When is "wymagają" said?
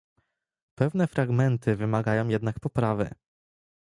1.75-2.27